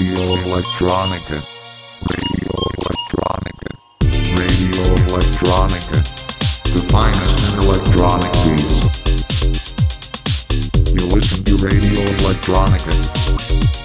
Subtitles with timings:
[0.00, 1.42] Radio Electronica.
[2.08, 3.68] Radio Electronica.
[4.34, 6.00] Radio Electronica.
[6.72, 8.80] The finest in electronic beats.
[10.94, 13.79] You listen to Radio Electronica.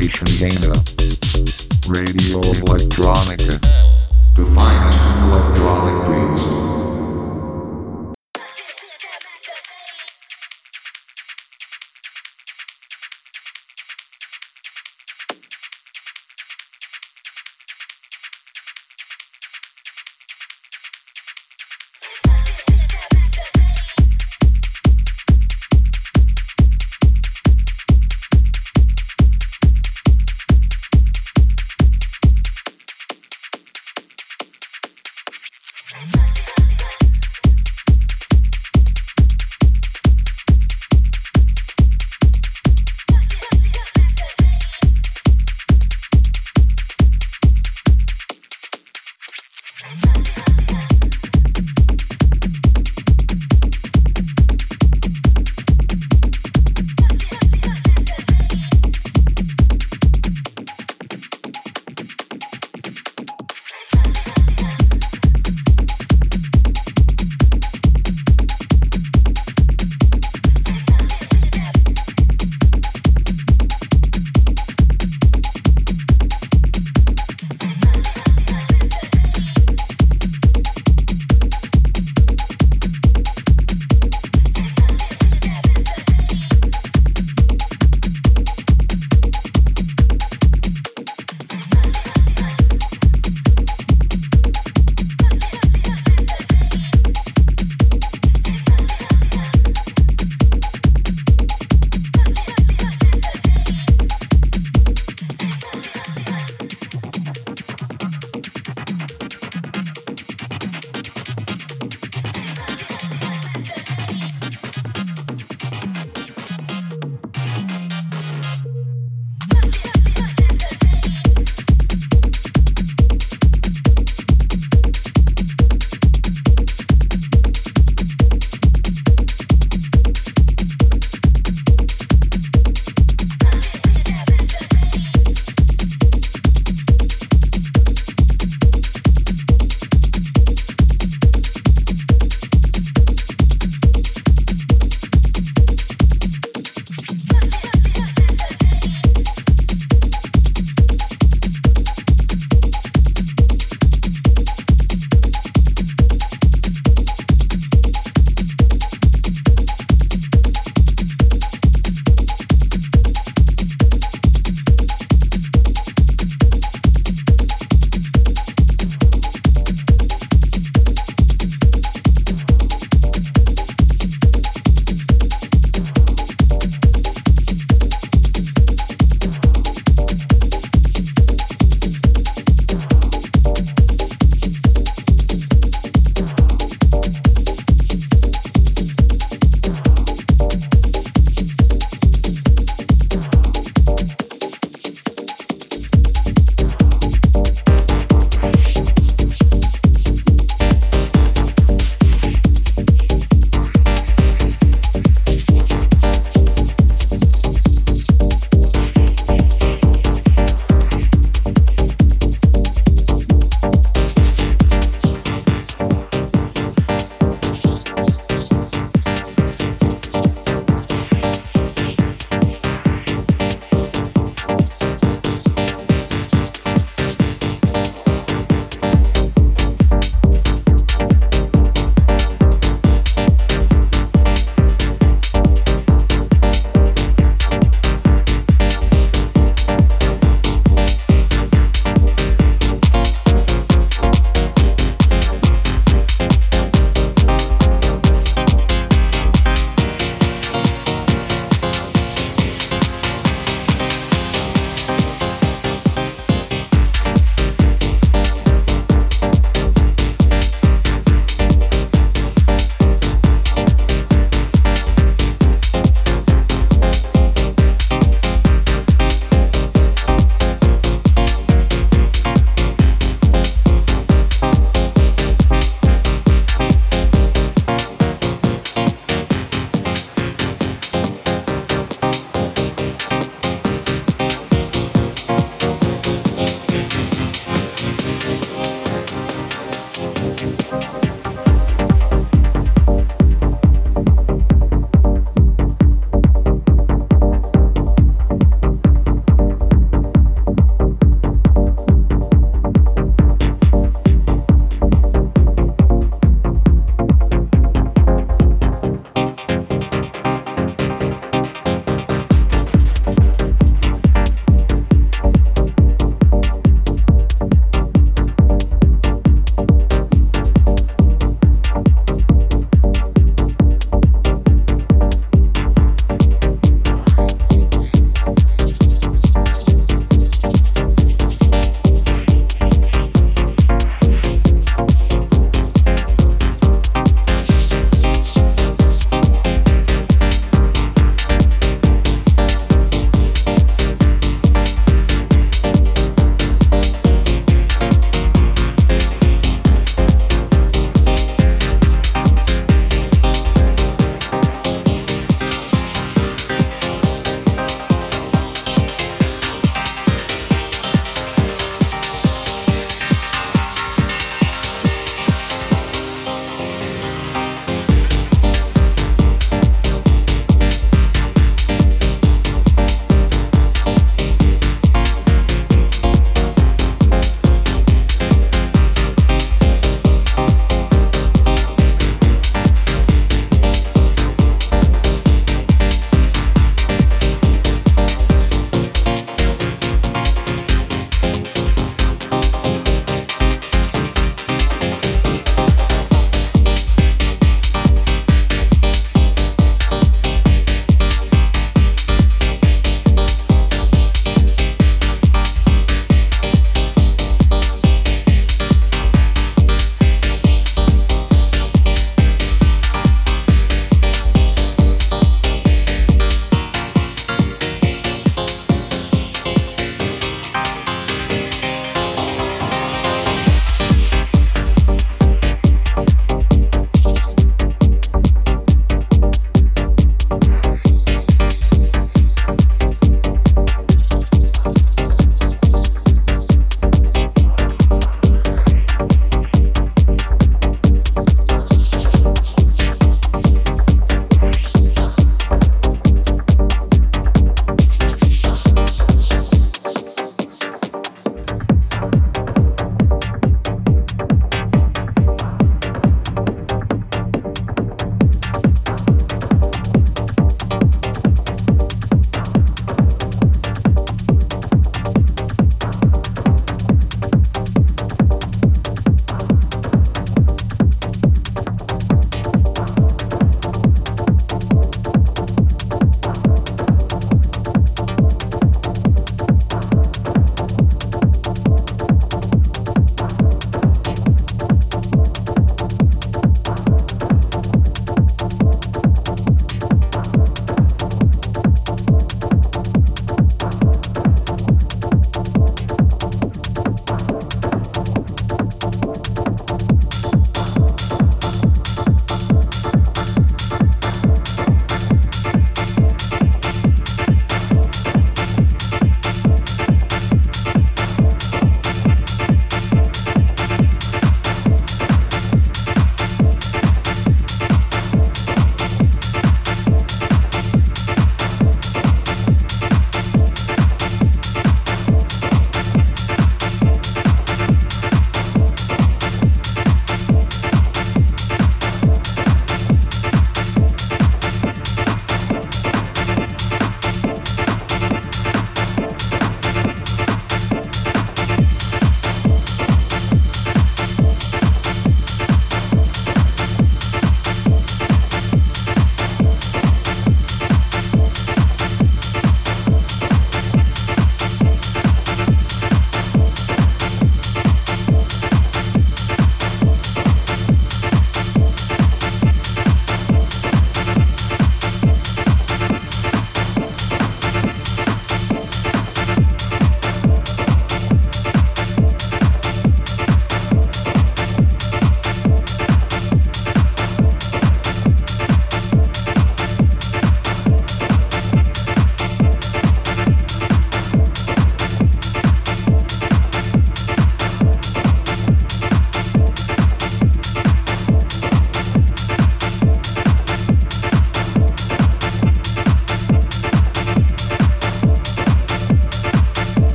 [0.00, 0.80] Station Dana.
[1.88, 3.57] Radio Electronica.